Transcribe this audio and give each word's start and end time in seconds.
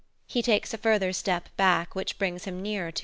He 0.25 0.41
takes 0.41 0.73
a 0.73 0.79
further 0.79 1.13
step 1.13 1.49
back 1.57 1.93
which 1.93 2.17
brings 2.17 2.45
him 2.45 2.59
nearer 2.63 2.91
to 2.91 2.99
her. 2.99 2.99